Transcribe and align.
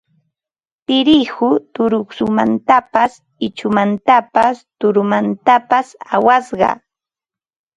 Tirihu 0.87 1.49
turuqsumantapas 1.73 3.11
ichumantapas 3.47 4.55
tuturamantapas 4.79 5.87
awasqa 6.15 6.69